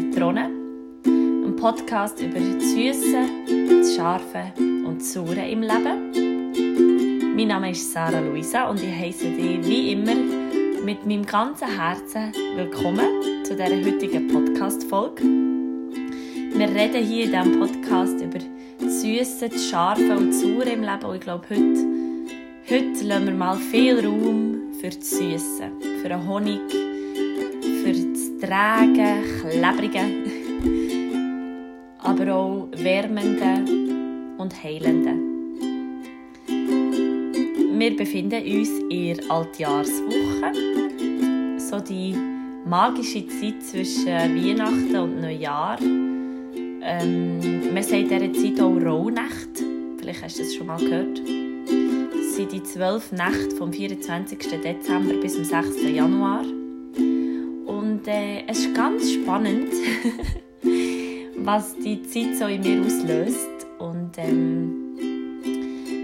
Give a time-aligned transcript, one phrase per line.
[0.00, 0.48] Zitrone.
[1.04, 3.22] Ein Podcast über das Süße,
[3.68, 7.36] das Scharfe und das Saure im Leben.
[7.36, 10.14] Mein Name ist Sarah Luisa und ich heiße dich wie immer
[10.84, 15.22] mit meinem ganzen Herzen willkommen zu dieser heutigen Podcast-Folge.
[15.22, 18.38] Wir reden hier in diesem Podcast über
[18.80, 21.86] das Süße, das Scharfe und das Saure im Leben und ich glaube, heute,
[22.70, 26.89] heute lassen wir mal viel Raum für das Süße, für den Honig,
[28.40, 30.00] für das Träge, Klebrige,
[31.98, 33.64] aber auch Wärmende
[34.38, 35.14] und Heilende.
[37.78, 40.52] Wir befinden uns in der Altjahrswoche,
[41.58, 42.14] so die
[42.66, 45.78] magische Zeit zwischen Weihnachten und Neujahr.
[46.82, 49.64] Ähm, man sagt dieser Zeit auch Rauhnacht.
[49.98, 51.20] Vielleicht hast du das schon mal gehört
[52.36, 54.38] sind die zwölf Nächte vom 24.
[54.62, 55.82] Dezember bis zum 6.
[55.82, 56.42] Januar.
[58.00, 59.74] Und äh, es ist ganz spannend,
[61.36, 63.66] was die Zeit so in mir auslöst.
[63.78, 64.96] Und ähm,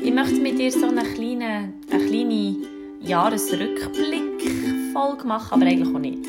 [0.03, 2.57] ich möchte mit dir so eine kleine, eine kleine
[3.01, 6.27] Jahresrückblick-Folge machen, aber eigentlich auch nicht.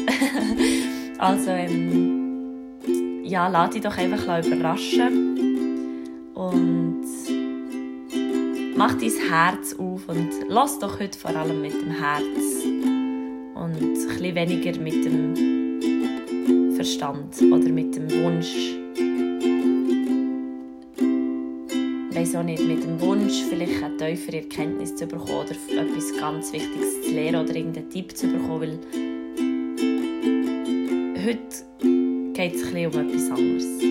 [1.18, 6.32] also, ähm, ja, lass dich doch einfach überraschen.
[6.34, 7.04] Und
[8.78, 12.64] mach dein Herz auf und lass doch heute vor allem mit dem Herz
[13.54, 15.57] und ein bisschen weniger mit dem
[16.88, 18.56] Verstand oder mit dem Wunsch.
[22.16, 26.54] Weiß auch nicht, mit dem Wunsch vielleicht eine tiefere Erkenntnis zu bekommen oder etwas ganz
[26.54, 28.80] Wichtiges zu lernen oder irgendeinen Tipp zu bekommen, weil
[31.26, 31.40] heute
[32.34, 33.87] geht es ein bisschen um etwas anderes.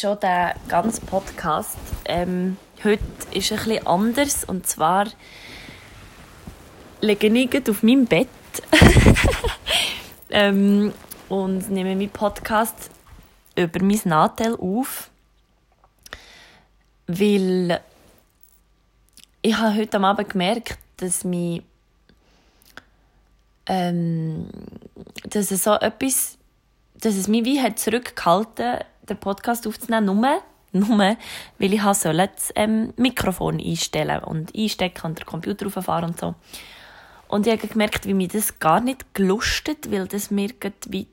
[0.00, 1.76] Schon der ganze Podcast.
[2.06, 3.02] Ähm, heute
[3.32, 4.44] ist ein bisschen anders.
[4.44, 5.06] Und zwar
[7.02, 8.28] lege ich auf meinem Bett
[10.30, 10.94] ähm,
[11.28, 12.90] und nehme meinen Podcast
[13.56, 15.10] über mein Nadel auf.
[17.06, 17.80] Weil
[19.42, 21.62] ich habe heute am Abend gemerkt, dass mich
[23.66, 24.48] ähm,
[25.24, 26.38] dass es so etwas,
[26.94, 28.78] dass es mich wie hat zurückgehalten
[29.10, 31.16] den Podcast aufzunehmen, nur, nur
[31.58, 36.34] weil ich soll das ähm, Mikrofon einstellen und einstecken und den Computer rauffahren und so.
[37.28, 40.50] Und ich habe gemerkt, wie mir das gar nicht gelustet, weil das mir
[40.88, 41.06] wie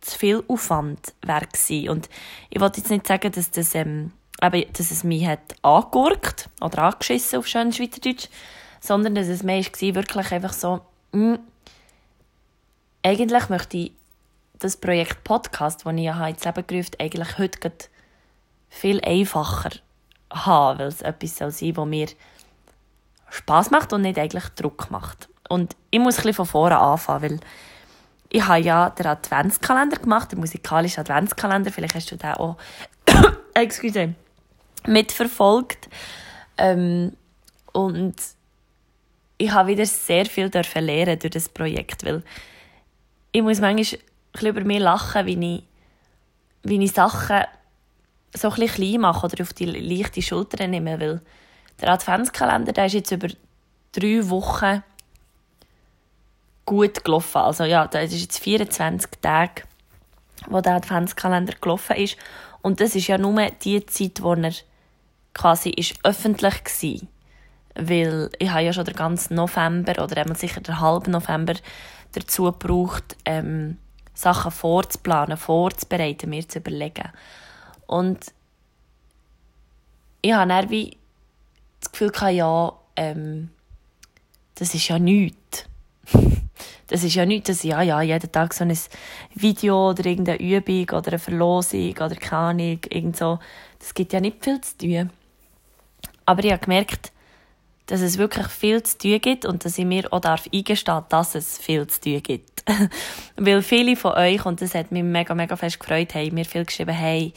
[0.00, 2.08] zu viel Aufwand wäre Und
[2.50, 4.12] ich wollte jetzt nicht sagen, dass, das, ähm,
[4.42, 8.28] eben, dass es mich hat angegurkt oder angeschissen auf schön Schweizerdeutsch,
[8.80, 10.80] sondern dass es mehr war, wirklich einfach so,
[11.12, 11.38] mh, hm,
[13.04, 13.92] eigentlich möchte ich
[14.64, 17.70] das Projekt Podcast, das ich ins Leben gerufen habe, eigentlich heute
[18.70, 19.70] viel einfacher
[20.32, 22.08] haben, weil es etwas soll sein soll, das mir
[23.28, 25.28] Spass macht und nicht eigentlich Druck macht.
[25.50, 27.40] Und ich muss ein von vorne anfangen, weil
[28.30, 32.56] ich habe ja den Adventskalender gemacht, den musikalischen Adventskalender, vielleicht hast du den auch
[34.86, 35.90] mitverfolgt.
[36.56, 37.12] Ähm,
[37.72, 38.14] und
[39.36, 42.22] ich habe wieder sehr viel lernen durch das Projekt, weil
[43.30, 44.00] ich muss manchmal
[44.34, 45.62] bisschen über mich lachen, wie ich,
[46.62, 47.44] wie ich Sachen
[48.36, 51.20] so ein bisschen klein mache oder auf die leichte Schulter nehme, weil
[51.80, 53.28] der Adventskalender, der ist jetzt über
[53.92, 54.82] drei Wochen
[56.66, 57.38] gut gelaufen.
[57.38, 59.62] Also ja, das ist jetzt 24 Tage,
[60.48, 62.16] wo der Adventskalender gelaufen ist.
[62.62, 64.52] Und das ist ja nur die Zeit, wo er
[65.34, 67.08] quasi ist öffentlich war.
[67.76, 71.54] Weil ich habe ja schon den ganzen November oder einmal sicher den halben November
[72.12, 73.78] dazu gebraucht, ähm,
[74.14, 77.10] Sachen vorzuplanen, vorzubereiten, mir zu überlegen.
[77.86, 78.32] Und
[80.22, 80.96] ich habe dann wie
[81.80, 83.50] das Gefühl, gehabt, ja, ähm,
[84.54, 85.66] das ist ja nichts.
[86.86, 88.78] das ist ja nichts, dass ich ja, ja, jeden Tag so ein
[89.34, 93.38] Video oder irgendeine Übung oder eine Verlosung oder keine Ahnung, so,
[93.78, 95.10] das gibt ja nicht viel zu tun.
[96.26, 97.12] Aber ich habe gemerkt,
[97.86, 101.34] dass es wirklich viel zu tun gibt und dass ich mir auch darf eingestehen dass
[101.34, 102.53] es viel zu tun gibt.
[103.36, 106.64] Weil viele von euch, und das hat mich mega, mega fest gefreut, haben mir viel
[106.64, 107.32] geschrieben, hey,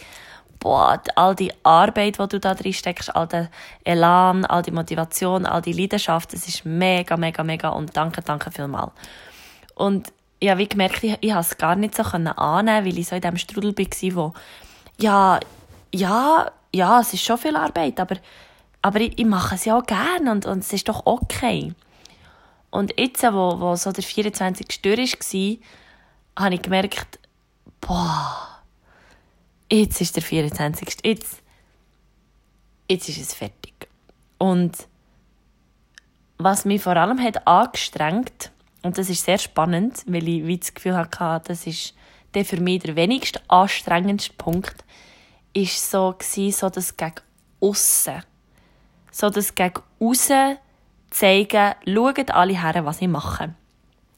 [0.60, 3.50] boah, all die Arbeit, die du da drin steckst, all der
[3.84, 8.52] Elan, all die Motivation, all die Leidenschaft, das ist mega, mega, mega und danke, danke
[8.52, 8.92] vielmals.
[9.76, 13.22] Und ich habe gemerkt, ich, ich es gar nicht so annehmen weil ich so in
[13.22, 14.34] diesem Strudel war, wo,
[15.00, 15.40] ja,
[15.94, 18.18] ja, ja, es ist schon viel Arbeit, aber
[18.82, 21.74] aber ich, ich mache es ja auch gerne und, und es ist doch okay.
[22.70, 24.72] Und jetzt, wo, wo so der 24.
[24.72, 25.58] Stör war,
[26.38, 27.20] habe ich gemerkt,
[27.82, 28.62] boah,
[29.72, 30.98] jetzt ist der 24.
[31.04, 31.42] Jetzt,
[32.90, 33.88] jetzt ist es fertig.
[34.38, 34.88] Und
[36.38, 38.52] was mich vor allem hat angestrengt,
[38.84, 41.94] und das ist sehr spannend, weil ich wie das Gefühl hatte, das ist
[42.34, 44.84] der für mich der wenigste anstrengendste Punkt,
[45.54, 47.16] ist so, gewesen, so das gegen
[47.60, 48.24] aussen.
[49.12, 50.58] So das gegen aussen
[51.10, 53.54] zeigen, schaut alle her, was ich mache.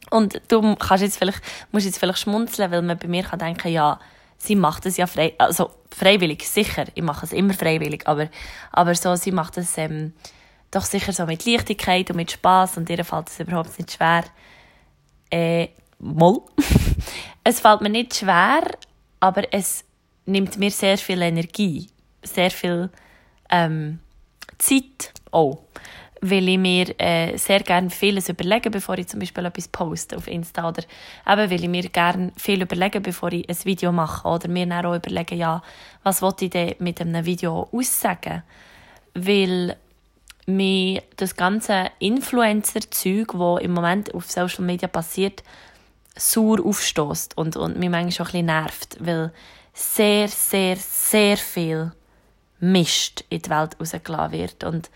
[0.09, 1.41] Und du kannst jetzt vielleicht,
[1.71, 3.99] musst jetzt vielleicht schmunzeln, weil man bei mir kann denken, ja,
[4.37, 8.29] sie macht es ja frei, also freiwillig, sicher, ich mache es immer freiwillig, aber,
[8.71, 10.13] aber so, sie macht es ähm,
[10.71, 14.23] doch sicher so mit Leichtigkeit und mit Spaß und ihr fällt es überhaupt nicht schwer.
[15.29, 15.69] Äh,
[15.99, 16.41] moll.
[17.43, 18.63] es fällt mir nicht schwer,
[19.19, 19.83] aber es
[20.25, 21.89] nimmt mir sehr viel Energie,
[22.23, 22.89] sehr viel
[23.49, 23.99] ähm,
[24.57, 25.68] Zeit auch
[26.21, 30.27] weil ich mir äh, sehr gerne vieles überlege, bevor ich zum Beispiel etwas poste auf
[30.27, 30.83] Insta oder
[31.27, 34.85] eben, weil ich mir gerne viel überlege, bevor ich ein Video mache oder mir dann
[34.85, 35.61] auch überlege, ja,
[36.03, 38.43] was wollte ich denn mit einem Video aussagen,
[39.13, 39.77] weil
[40.45, 45.43] mir das ganze Influencer-Zeug, das im Moment auf Social Media passiert,
[46.15, 49.31] sauer aufstößt und, und mich manchmal schon ein bisschen nervt, weil
[49.73, 51.91] sehr, sehr, sehr viel
[52.59, 54.89] Mist in die Welt rausgelassen wird und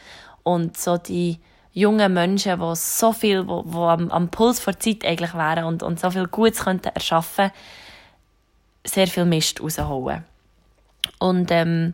[0.43, 1.39] und so die
[1.71, 5.83] jungen Menschen, die so viel, wo, wo am, am Puls der Zeit eigentlich wären und,
[5.83, 7.51] und so viel Gutes könnten erschaffen,
[8.85, 10.23] sehr viel Mist rausholen.
[11.19, 11.93] Und ähm,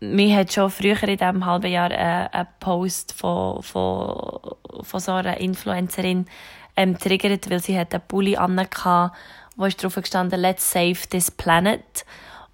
[0.00, 4.40] mir hat schon früher in diesem halben Jahr äh, einen Post von, von,
[4.82, 6.26] von so einer Influencerin
[6.76, 9.16] ähm, triggert, weil sie hat einen Pulli angehabt,
[9.56, 12.04] wo ist drauf gestanden, let's save this planet.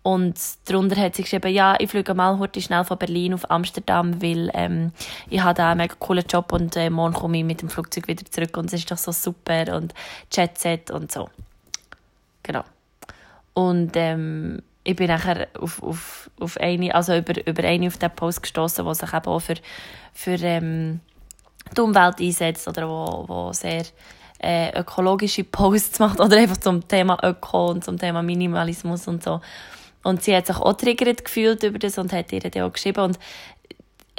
[0.03, 4.21] Und darunter hat sie geschrieben, ja, ich fliege mal heute schnell von Berlin auf Amsterdam,
[4.21, 4.93] weil ähm,
[5.31, 8.09] ich habe da einen mega coolen Job und äh, morgen komme ich mit dem Flugzeug
[8.09, 9.95] wieder zurück und es ist doch so super und
[10.33, 11.29] Jet Set und so.
[12.43, 12.65] Genau.
[13.55, 18.11] Und ähm, ich bin nachher auf, auf, auf eine, also über, über eine auf den
[18.11, 19.55] Post gestoßen, die sich eben auch für,
[20.13, 21.01] für ähm,
[21.77, 23.85] die Umwelt einsetzt oder wo, wo sehr
[24.41, 29.41] äh, ökologische Posts macht oder einfach zum Thema Öko und zum Thema Minimalismus und so.
[30.03, 33.03] Und sie hat sich auch triggert gefühlt über das und hat ihr dann auch geschrieben.
[33.03, 33.19] Und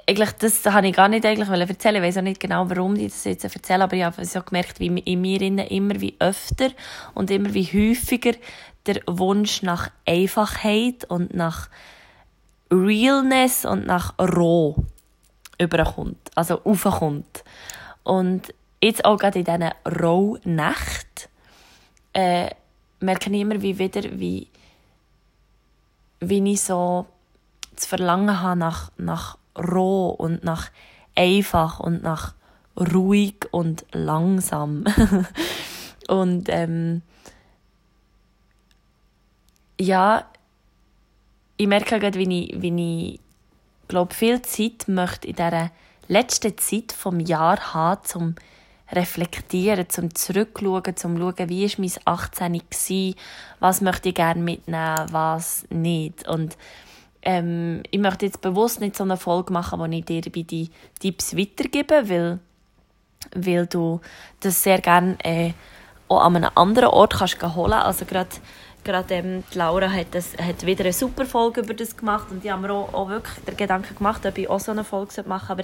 [0.07, 1.95] eigentlich, das habe ich gar nicht eigentlich erzählen.
[1.95, 4.80] Ich weiß auch nicht genau, warum ich das jetzt erzähle, aber ich habe so gemerkt,
[4.80, 6.69] wie in mir immer wie öfter
[7.13, 8.33] und immer wie häufiger
[8.85, 11.69] der Wunsch nach Einfachheit und nach
[12.71, 14.75] Realness und nach Roh
[15.57, 17.44] überkommt, also aufkommt.
[18.03, 19.69] Und jetzt auch gerade in diesen
[20.01, 21.29] Roh-Nächten
[22.13, 22.50] äh,
[23.00, 24.47] merke ich immer wie wieder, wie
[26.29, 27.05] wie ich so
[27.75, 30.69] zu verlangen habe nach, nach roh und nach
[31.15, 32.33] einfach und nach
[32.77, 34.83] ruhig und langsam.
[36.07, 37.01] und ähm,
[39.79, 40.25] ja,
[41.57, 43.19] ich merke gerade, wie ich, wie ich
[43.88, 45.71] glaube, viel Zeit möchte in dieser
[46.07, 48.36] letzten Zeit vom Jahr haben, zum
[48.95, 53.15] reflektieren, zum zurückschauen, zum schauen, wie war mein 18 war,
[53.59, 56.27] was möchte ich gerne mitnehmen, was nicht.
[56.27, 56.57] Und
[57.21, 60.69] ähm, ich möchte jetzt bewusst nicht so eine Folge machen, wo ich dir bei die
[61.00, 62.39] Tipps weitergebe, weil,
[63.35, 64.01] weil du
[64.41, 65.53] das sehr gerne äh,
[66.07, 67.85] auch an einem anderen Ort kannst holen kannst.
[67.85, 68.29] Also gerade
[68.83, 72.51] gerade ähm, Laura hat, das, hat wieder eine super Folge über das gemacht und die
[72.51, 75.47] haben mir auch, auch wirklich den Gedanken gemacht, ob ich auch so eine Folge machen
[75.47, 75.63] sollte.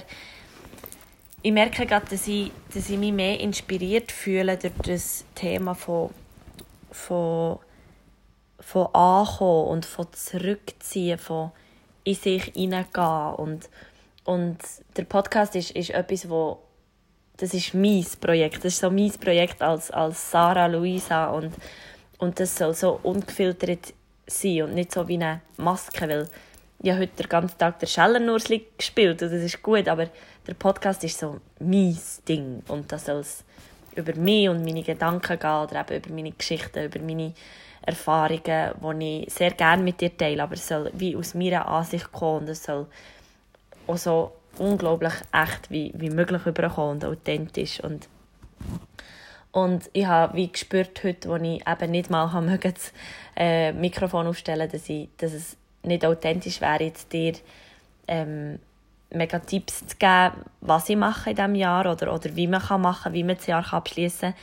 [1.42, 6.10] ich merke gerade, dass ich, dass ich mich mehr inspiriert fühle durch das Thema von,
[6.90, 7.58] von,
[8.58, 11.50] von Ankommen und von Zurückziehen, von
[12.04, 13.34] in sich hineingehen.
[13.36, 13.68] Und,
[14.24, 14.58] und
[14.96, 16.58] der Podcast ist, ist etwas, wo
[17.38, 18.58] das ist mein Projekt.
[18.58, 21.54] Das ist so mein Projekt als, als Sarah Luisa und,
[22.18, 23.94] und das soll so ungefiltert
[24.26, 26.28] sein und nicht so wie eine Maske, weil
[26.82, 30.08] ich habe heute den ganzen Tag der Schellennursli gespielt und das ist gut, aber
[30.46, 33.44] der Podcast ist so mein Ding und das soll es
[33.94, 37.34] über mich und meine Gedanken gehen oder eben über meine Geschichten, über meine
[37.82, 42.12] Erfahrungen, die ich sehr gerne mit dir teile, aber es soll wie aus meiner Ansicht
[42.12, 42.86] kommen und es soll
[43.86, 48.08] auch so unglaublich echt wie, wie möglich überkommen und authentisch und
[49.52, 52.92] und ich habe wie gespürt heute, als ich eben nicht mal das
[53.36, 57.32] äh, Mikrofon aufstellen dass, ich, dass es nicht authentisch wäre, jetzt dir
[58.06, 58.60] ähm,
[59.10, 62.80] mega Tipps zu geben, was ich mache in diesem Jahr oder, oder wie man kann
[62.80, 64.40] machen wie man das Jahr abschließen kann,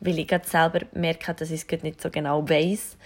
[0.00, 2.96] weil ich selber merke, dass ich es nicht so genau weiß.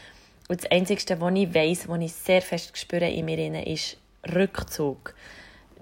[0.49, 3.97] Und das Einzige, was ich weiß, was ich sehr fest spüre in mir, ist
[4.35, 5.15] Rückzug.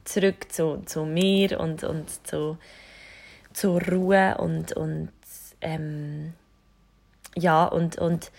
[0.05, 2.59] zurück zu, zu mir und, und zu,
[3.53, 5.11] zur Ruhe und, und
[5.61, 6.33] ähm,
[7.37, 8.31] ja, und, und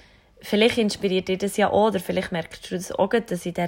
[0.42, 3.60] vielleicht inspiriert dir das ja auch, oder vielleicht merkst du das auch, dass jetzt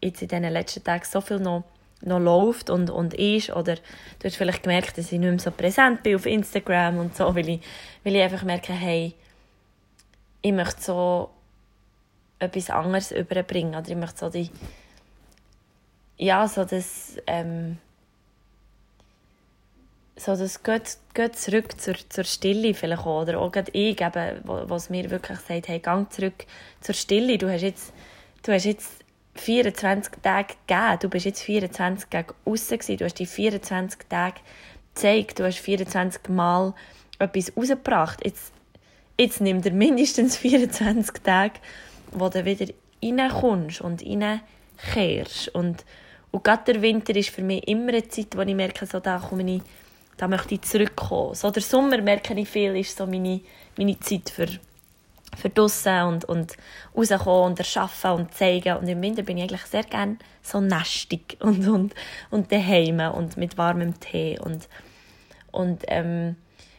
[0.00, 1.64] in diesen letzten Tagen so viel noch,
[2.00, 5.50] noch läuft und, und ist, oder du hast vielleicht gemerkt, dass ich nicht mehr so
[5.50, 7.60] präsent bin auf Instagram und so, weil ich,
[8.04, 9.14] weil ich einfach merke, hey,
[10.42, 11.30] ich möchte so
[12.38, 14.50] etwas anderes überbringen, oder ich möchte so die,
[16.16, 17.78] ja, so das, ähm,
[20.16, 23.22] so das geht, geht zurück zur, zur Stille vielleicht auch.
[23.22, 26.44] Oder auch gerade ich, eben, was mir wirklich sagt, hey, gang zurück
[26.80, 27.38] zur Stille.
[27.38, 27.92] Du hast jetzt,
[28.42, 29.04] du hast jetzt
[29.40, 30.98] 24 Tage gegeben.
[31.00, 32.78] Du bist jetzt 24 Tage außen.
[32.96, 34.40] Du hast die 24 Tage
[34.94, 35.38] gezeigt.
[35.38, 36.74] Du hast 24 Mal
[37.18, 38.24] etwas rausgebracht.
[38.24, 38.52] Jetzt,
[39.18, 41.54] jetzt nimm dir mindestens 24 Tage,
[42.12, 42.66] wo du wieder
[43.02, 45.48] reinkommst und reinkehrst.
[45.54, 45.84] Und,
[46.30, 49.18] und gerade der Winter ist für mich immer eine Zeit, wo ich merke, so, da
[49.18, 49.62] komme ich
[50.18, 51.34] da möchte ich zurückkommen.
[51.34, 53.40] So der Sommer, merke ich viel, ist so meine,
[53.78, 54.48] meine Zeit für,
[55.36, 56.56] für draussen und, und
[56.96, 58.76] rauskommen und erschaffen und zeigen.
[58.76, 61.94] Und im Winter bin ich eigentlich sehr gerne so nestig und, und,
[62.30, 64.38] und daheim und mit warmem Tee.
[64.38, 64.68] Und,
[65.50, 66.36] und ähm,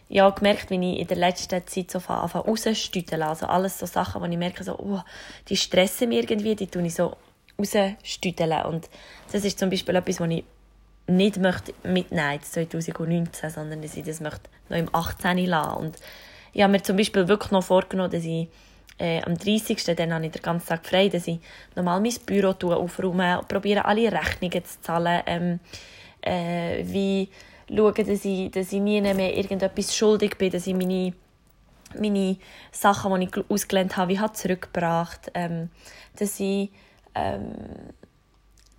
[0.10, 3.22] ja, gemerkt, wie ich in der letzten Zeit so anfange rauszustüdeln.
[3.22, 5.01] Also alles so Sachen, wo ich merke, so, oh,
[5.48, 7.15] die stressen mich irgendwie, die tue ich so
[7.60, 8.65] rausstüdeln.
[8.65, 8.89] Und
[9.32, 10.44] das ist zum Beispiel etwas, was ich
[11.06, 15.46] nicht möchte mitnehmen 2019, sondern dass ich das möchte noch im 18.
[15.46, 15.77] lassen.
[15.77, 15.98] Und
[16.53, 18.48] ich habe mir zum Beispiel wirklich noch vorgenommen, dass ich
[18.98, 19.84] äh, am 30.
[19.96, 21.39] dann habe ich den ganzen Tag frei, dass ich
[21.75, 25.60] nochmal mein Büro aufräume und probiere alle Rechnungen zu zahlen, ähm,
[26.22, 27.29] äh, wie
[27.70, 31.13] schauen, dass ich, dass ich nie mehr irgendetwas schuldig bin, dass ich meine,
[31.98, 32.38] meine
[32.72, 35.70] Sachen, die ich ausgelernt habe, wie habe zurückgebracht, ähm,
[36.18, 36.70] dass ich
[37.15, 37.53] ähm,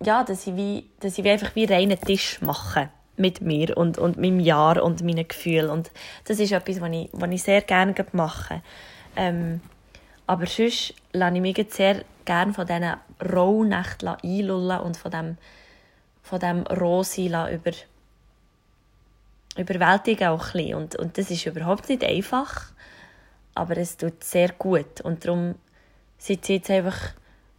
[0.03, 3.97] ja, dass ich, wie, dass ich wie einfach wie reinen Tisch mache mit mir und,
[3.97, 5.69] und meinem Jahr und meinen Gefühlen.
[5.69, 5.91] Und
[6.25, 8.61] das ist etwas, was ich, was ich sehr gerne mache.
[9.15, 9.61] Ähm,
[10.27, 12.95] aber sonst lasse ich mich sehr gerne von diesen
[13.33, 15.37] Rauhnächten einlullen und von dem,
[16.23, 17.71] von dem Rohsein über,
[19.57, 20.75] überwältigen auch ein.
[20.75, 22.71] Und, und das ist überhaupt nicht einfach,
[23.55, 25.01] aber es tut sehr gut.
[25.01, 25.55] Und darum
[26.17, 27.13] sitze ich jetzt einfach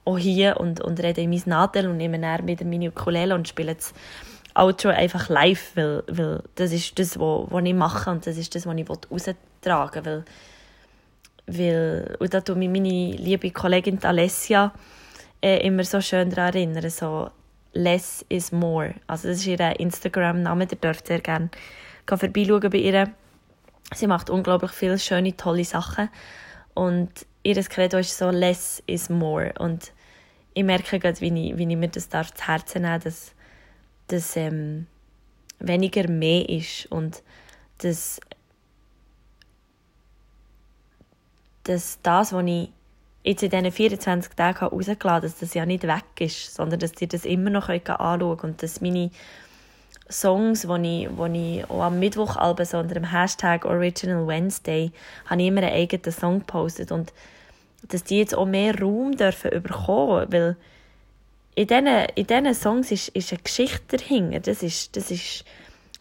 [0.04, 3.48] auch hier und, und rede in mein Nadel und nehme dann wieder meine Ukulele und
[3.48, 3.92] spiele das
[4.54, 8.66] Outro einfach live, weil, weil das ist das, was, ich mache und das ist das,
[8.66, 10.24] was ich raustragen will.
[11.46, 14.72] Weil, und da tut mich meine liebe Kollegin Alessia
[15.42, 17.30] äh, immer so schön daran erinnern, so
[17.72, 18.94] «Less is more».
[19.06, 21.50] Also das ist ihr Instagram-Name, ihr dürft sehr gerne
[22.06, 23.10] vorbeischauen bei ihr.
[23.94, 26.08] Sie macht unglaublich viele schöne, tolle Sachen
[26.74, 27.10] und
[27.42, 29.92] ihr Credo ist so «less is more» und
[30.54, 33.34] ich merke gerade, wie ich, wie ich mir das darf zu Herzen nehmen dass,
[34.08, 34.86] dass ähm,
[35.58, 37.22] weniger mehr ist und
[37.78, 38.20] dass,
[41.64, 42.70] dass das, was ich
[43.24, 47.00] jetzt in diesen 24 Tagen rausgelassen habe, dass das ja nicht weg ist, sondern dass
[47.00, 49.10] ihr das immer noch anschauen könnt und dass meine
[50.10, 54.92] Songs, die ich, wo ich auch am Mittwoch so unter dem Hashtag Original Wednesday
[55.26, 57.12] habe ich immer einen eigenen Song gepostet und
[57.88, 60.56] dass die jetzt auch mehr Raum dürfen bekommen, weil
[61.54, 64.40] in diesen, in Songs ist, ist eine Geschichte dahinter.
[64.40, 65.44] Das ist, das ist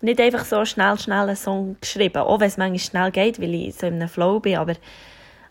[0.02, 3.54] nicht einfach so schnell, schnell ein Song geschrieben, auch wenn es manchmal schnell geht, weil
[3.54, 4.76] ich so in einem Flow bin, aber,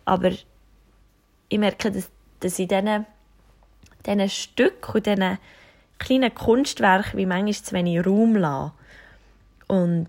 [0.05, 0.33] aber
[1.49, 3.07] ich merke, dass, dass in diesen,
[4.07, 5.39] diesen Stücken und diesen
[5.99, 8.73] kleinen Kunstwerken wie manchmal zu wenig Raum lassen.
[9.69, 10.09] Und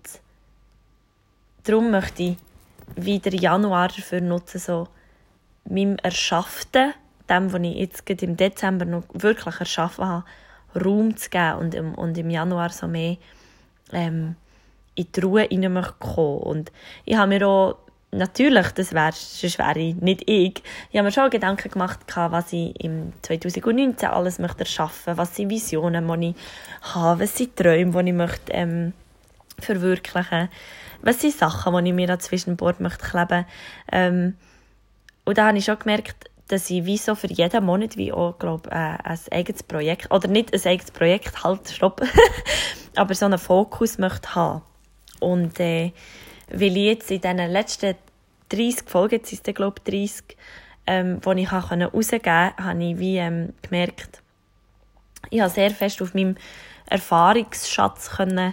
[1.64, 2.36] darum möchte ich
[2.96, 4.88] wieder Januar dafür nutzen, so
[5.64, 6.94] meinem Erschafften,
[7.32, 10.24] dem, was ich jetzt im Dezember noch wirklich erschaffen habe,
[10.74, 13.16] Raum zu geben und im, und im Januar so mehr
[13.92, 14.36] ähm,
[14.94, 16.42] in die Ruhe hineinkommen.
[16.42, 16.72] Und
[17.04, 17.78] ich habe mir auch
[18.10, 19.58] natürlich, das wäre, sonst
[20.02, 25.16] nicht ich, ich habe mir schon Gedanken gemacht, was ich im 2019 alles möchte erschaffen
[25.16, 26.36] möchte, was sind Visionen, die ich
[26.94, 28.92] habe, was sind Träume, die ich möchte, ähm,
[29.58, 30.48] verwirklichen
[31.02, 33.44] was sind Sachen, die ich mir dazwischen Bord möchte kleben
[33.90, 34.36] ähm,
[35.24, 38.38] Und da habe ich schon gemerkt, dass ich wie so für jeden Monat wie auch,
[38.38, 42.02] glaub, äh, ein eigenes Projekt, oder nicht ein eigenes Projekt, halt, stopp,
[42.96, 44.62] aber so einen Fokus möchte haben.
[45.18, 45.92] Und äh,
[46.50, 47.94] weil ich jetzt in diesen letzten
[48.50, 50.36] 30 Folgen, jetzt ist es glaube ich 30,
[50.86, 51.90] ähm, die ich rausgeben
[52.22, 54.22] konnte, habe ich wie ähm, gemerkt,
[55.30, 56.36] ich habe sehr fest auf meinem
[56.86, 58.52] Erfahrungsschatz können,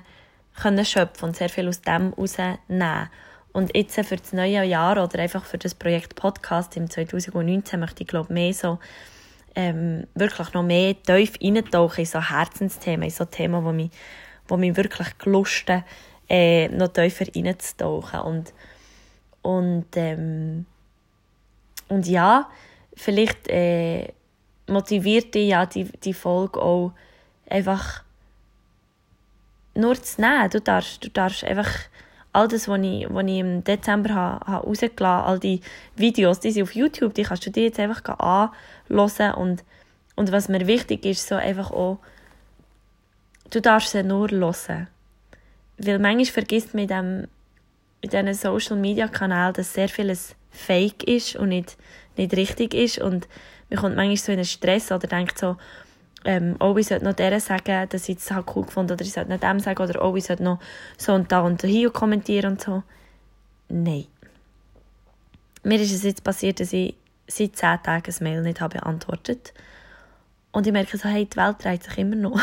[0.61, 3.09] können schöpfen und sehr viel aus dem herausnehmen.
[3.51, 8.03] Und jetzt für das neue Jahr oder einfach für das Projekt Podcast im 2019 möchte
[8.03, 8.79] ich glaube mehr so
[9.55, 13.91] ähm, wirklich noch mehr tief reintauchen in so Herzensthemen, in so Themen, die mich,
[14.49, 15.83] die mich wirklich gelusten,
[16.29, 18.19] äh, noch tiefer reinzutauchen.
[18.19, 18.53] Und,
[19.41, 20.65] und, ähm,
[21.87, 22.49] und ja,
[22.93, 24.13] vielleicht äh,
[24.67, 26.93] motiviert dich ja die, die Folge auch
[27.49, 28.03] einfach
[29.73, 30.49] nur zu nehmen.
[30.51, 31.69] Du darfst, du darfst einfach
[32.33, 35.61] all das, was ich, was ich im Dezember habe, habe rausgelassen all die
[35.95, 39.63] Videos, die sind auf YouTube, die kannst du dir jetzt einfach anhören und,
[40.15, 41.99] und was mir wichtig ist, so einfach auch,
[43.49, 44.87] du darfst sie nur hören.
[45.77, 47.27] Weil manchmal vergisst man in, dem,
[48.01, 51.77] in diesen Social Media Kanälen, dass sehr vieles fake ist und nicht,
[52.17, 53.27] nicht richtig ist und
[53.69, 55.57] man kommt manchmal so in einen Stress oder denkt so,
[56.25, 59.13] ähm, oh, ich sollte noch der sagen, dass ich es halt cool gefunden oder ich
[59.13, 60.59] sollte noch dem sagen oder oh, ich sollte noch
[60.97, 62.83] so und da und hier kommentieren und so.
[63.69, 64.05] Nein.
[65.63, 66.95] Mir ist es jetzt passiert, dass ich
[67.27, 69.53] seit zehn Tagen ein Mail nicht habe beantwortet
[70.51, 72.39] und ich merke so, hey, die Welt dreht sich immer noch.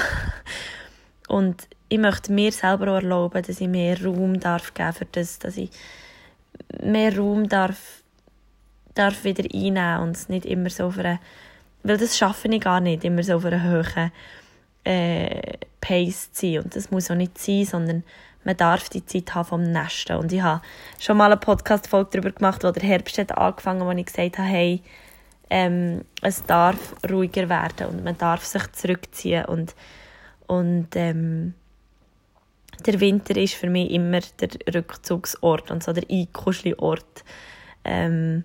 [1.29, 5.39] und ich möchte mir selber auch erlauben, dass ich mehr Raum darf geben für das,
[5.39, 5.71] dass ich
[6.83, 8.03] mehr Raum darf,
[8.95, 11.19] darf wieder einnehmen und es nicht immer so für eine
[11.87, 14.13] weil das schaffe ich gar nicht, immer so auf einer hohen
[14.85, 16.65] äh, Pace zu sein.
[16.65, 18.05] Und das muss auch nicht sein, sondern
[18.45, 20.17] man darf die Zeit haben vom Nesten.
[20.17, 20.63] Und ich habe
[20.99, 24.49] schon mal eine Podcast-Folge darüber gemacht, wo der Herbst hat angefangen wo ich gesagt habe,
[24.49, 24.83] hey,
[25.51, 29.45] ähm, es darf ruhiger werden und man darf sich zurückziehen.
[29.47, 29.75] Und,
[30.47, 31.55] und ähm,
[32.85, 37.25] der Winter ist für mich immer der Rückzugsort und so der Einkuschelort.
[37.85, 38.45] Ähm,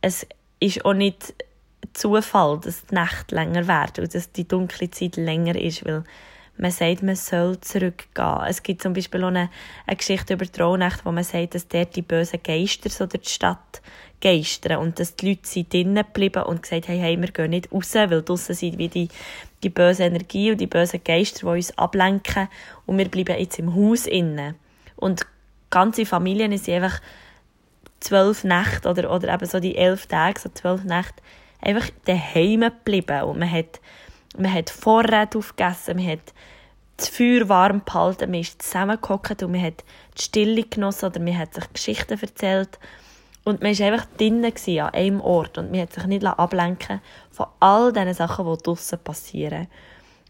[0.00, 0.26] es
[0.60, 1.34] ist auch nicht
[1.92, 6.04] Zufall, dass die Nacht länger wird und dass die dunkle Zeit länger ist, weil
[6.56, 8.42] man sagt, man soll zurückgehen.
[8.46, 9.50] Es gibt zum Beispiel auch eine,
[9.86, 10.60] eine Geschichte über die
[11.04, 13.80] wo man sagt, dass dort die bösen Geister so durch die Stadt
[14.20, 17.72] geistern und dass die Leute sind drinnen geblieben und gesagt haben, hey, wir gehen nicht
[17.72, 19.08] raus, weil draussen sind wie die,
[19.62, 22.48] die böse Energie und die bösen Geister, die uns ablenken
[22.86, 24.56] und wir bleiben jetzt im Haus innen.
[24.96, 25.26] Und
[25.70, 27.00] ganze Familien sind einfach
[28.00, 31.22] zwölf Nächte oder, oder eben so die elf Tage, so zwölf Nächte
[31.60, 33.80] einfach daheim geblieben und man hat,
[34.36, 36.32] man hat Vorräte aufgegessen, man hat
[36.96, 39.84] das Feuer warm gehalten, man ist zusammengehockt und man hat
[40.18, 42.78] die Stille genossen oder man hat sich Geschichten erzählt
[43.44, 47.46] und man war einfach drinnen an einem Ort und man hat sich nicht ablenken von
[47.58, 49.66] all diesen Sachen, die draussen passieren.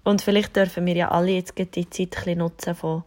[0.04, 3.02] Und vielleicht dürfen wir ja alle jetzt die Zeit nutzen, von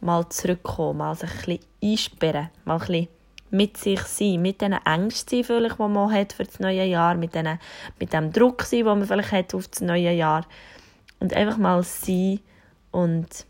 [0.00, 3.08] mal zurückkommen, mal sich ein bisschen einsperren, mal ein bisschen
[3.50, 7.34] mit sich sein, mit diesen Ängsten vielleicht, die man hat für das neue Jahr, mit,
[7.34, 7.58] diesen,
[7.98, 10.46] mit dem Druck den man vielleicht hat auf das neue Jahr.
[11.18, 12.40] Und einfach mal sein
[12.92, 13.46] und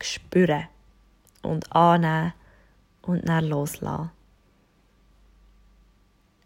[0.00, 0.68] spüren
[1.42, 2.34] und annehmen
[3.02, 4.10] und dann loslassen.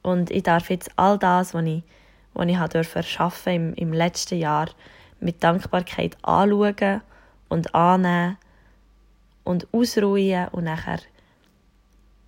[0.03, 1.83] Und ich darf jetzt all das, was ich,
[2.35, 4.69] was ich habe erschaffen im, im letzten Jahr,
[5.21, 7.01] mit Dankbarkeit anschauen
[7.49, 8.37] und annehmen
[9.45, 11.01] und ausruhen und nachher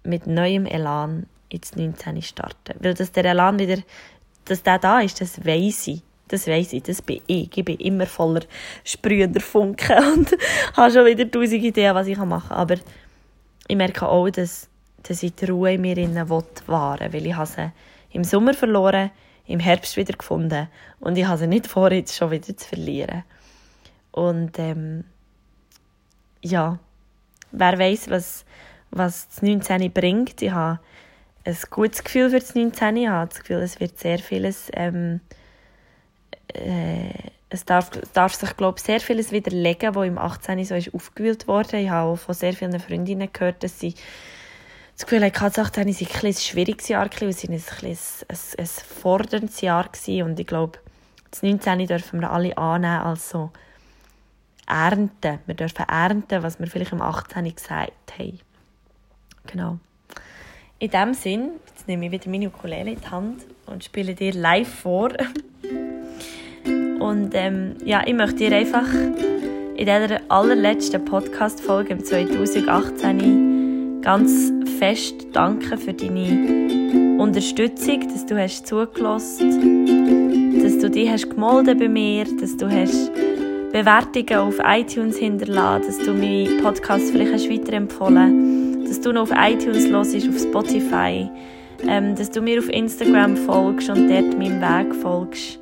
[0.04, 2.22] mit neuem Elan ins 19.
[2.22, 2.74] starten.
[2.80, 3.78] Weil dass der Elan wieder,
[4.44, 6.02] dass der da ist, das weiß ich.
[6.28, 7.56] Das weiß ich, das bin ich.
[7.56, 8.40] Ich bin immer voller
[8.82, 10.36] sprühender Funken und
[10.76, 12.56] habe schon wieder tausend Ideen, was ich machen kann.
[12.56, 12.76] Aber
[13.68, 14.68] ich merke auch, dass,
[15.02, 17.72] dass ich die Ruhe in mir innen wahren will, weil ich habe sie
[18.12, 19.10] im Sommer verloren,
[19.46, 20.68] im Herbst wieder gefunden
[21.00, 23.24] und ich habe sie nicht vor, jetzt schon wieder zu verlieren.
[24.10, 25.04] Und ähm,
[26.40, 26.78] ja,
[27.52, 28.44] wer weiß, was
[28.94, 30.40] was das 19 bringt.
[30.42, 30.80] Ich habe
[31.44, 32.96] ein gutes Gefühl für das 19.
[32.96, 35.20] Ich habe das Gefühl, es wird sehr vieles, ähm,
[36.54, 37.10] äh,
[37.50, 40.64] es darf, darf sich, glaube ich, sehr vieles widerlegen, was im 18.
[40.64, 41.78] so ist aufgewühlt wurde.
[41.78, 43.94] Ich habe auch von sehr vielen Freundinnen gehört, dass sie
[44.96, 47.62] das Gefühl hatten, das 18 war ein, ein schwieriges Jahr, weil es ein, ein,
[48.28, 50.24] ein, ein forderndes Jahr war.
[50.24, 50.78] Und ich glaube,
[51.30, 51.86] das 19.
[51.86, 53.50] dürfen wir alle annehmen als so
[54.66, 55.40] ernten.
[55.46, 57.54] Wir dürfen ernten, was wir vielleicht im 18.
[57.54, 58.38] gesagt haben.
[59.46, 59.78] Genau.
[60.78, 64.32] In diesem Sinn, jetzt nehme ich wieder meine Ukulele in die Hand und spiele dir
[64.32, 65.10] live vor.
[66.64, 75.26] Und ähm, ja, ich möchte dir einfach in dieser allerletzten Podcast-Folge im 2018 ganz fest
[75.32, 82.24] danken für deine Unterstützung, dass du hast zugelassen, dass du dich hast gemeldet bei mir,
[82.40, 83.10] dass du hast
[83.72, 89.22] Bewertungen auf iTunes hinterlassen, dass du meinen Podcast vielleicht hast weiterempfohlen hast dass du noch
[89.22, 91.28] auf iTunes hörst, auf Spotify,
[91.86, 95.58] ähm, dass du mir auf Instagram folgst und dort meinem Weg folgst.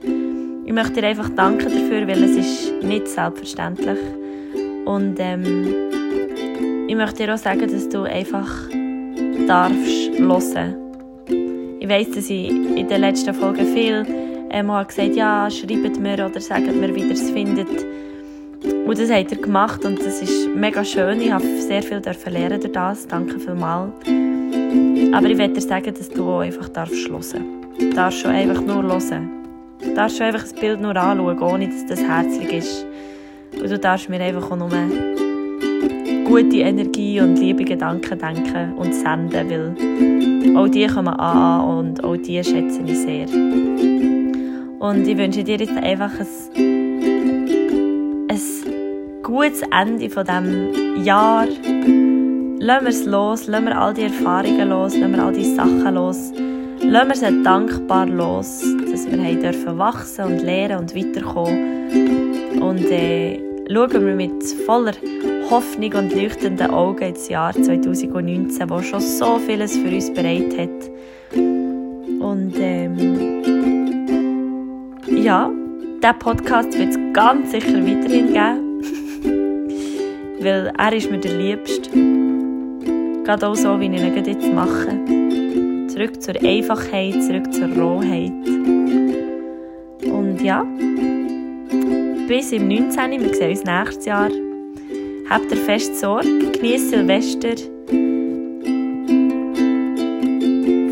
[0.64, 3.98] Ich möchte dir einfach danken dafür, weil es ist nicht selbstverständlich.
[4.84, 5.74] Und ähm,
[6.88, 8.50] ich möchte dir auch sagen, dass du einfach
[9.46, 10.76] darfst hören.
[11.80, 14.06] Ich weiss, dass ich in der letzten Folge viel
[14.50, 17.68] ähm, gesagt, ja, schreibt mir oder sagt mir, wie ihr es findet.
[18.86, 21.20] Und das hat er gemacht und das ist mega schön.
[21.20, 23.06] Ich habe sehr viel lernen durch das.
[23.06, 23.92] Danke vielmals.
[25.12, 27.44] Aber ich möchte dir sagen, dass du auch einfach darfst hören.
[27.78, 29.30] Du darfst schon einfach nur hören.
[29.80, 32.86] Du darfst schon einfach das Bild nur anschauen, ohne dass das herzlich ist.
[33.52, 34.70] Und du darfst mir einfach auch nur
[36.24, 42.16] gute Energie und liebe Gedanken denken und senden, weil auch die kommen an und auch
[42.16, 43.26] die schätze ich sehr.
[44.78, 46.71] Und ich wünsche dir jetzt einfach ein, ein
[49.32, 51.46] gutes Ende von diesem Jahr.
[51.46, 55.94] Lassen wir es los, lassen wir all die Erfahrungen los, lassen wir all die Sachen
[55.94, 56.32] los.
[56.80, 62.60] Lassen wir sie dankbar los, dass wir haben dürfen wachsen und lernen und weiterkommen.
[62.60, 63.40] Und äh,
[63.72, 64.92] schauen wir mit voller
[65.48, 70.90] Hoffnung und leuchtenden Augen ins Jahr 2019, wo schon so vieles für uns bereit hat.
[71.32, 73.42] Und ähm,
[75.08, 75.50] ja,
[76.02, 78.71] diesen Podcast wird es ganz sicher weiterhin geben.
[80.42, 81.88] Weil er ist mir der Liebste.
[83.24, 84.98] Gerade auch so, wie ich ihn jetzt mache.
[85.86, 88.32] Zurück zur Einfachheit, zurück zur Rohheit.
[90.04, 90.66] Und ja,
[92.26, 93.20] bis im 19.
[93.20, 94.30] Wir sehen uns nächstes Jahr.
[95.30, 97.56] Habt ihr fest Sorge, genießt Silvester.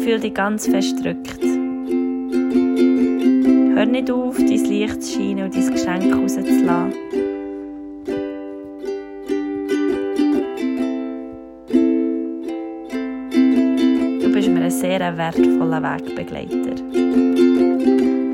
[0.04, 1.42] Fühl dich ganz fest gedrückt.
[3.74, 7.09] Hör nicht auf, dein Licht zu scheinen und dein Geschenk rauszulassen.
[14.70, 16.80] Du bist mir ein sehr wertvoller Wegbegleiter.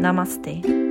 [0.01, 0.86] Namaste.